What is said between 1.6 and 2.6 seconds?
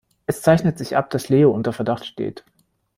Verdacht steht.